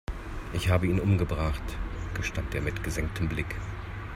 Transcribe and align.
"Ich 0.53 0.69
habe 0.69 0.87
ihn 0.87 0.99
umgebracht", 0.99 1.61
gestand 2.15 2.55
er 2.55 2.61
mit 2.63 2.83
gesenktem 2.83 3.27
Blick. 3.29 3.55